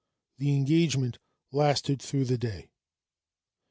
[0.39, 1.19] The engagement
[1.51, 2.71] lasted through the day.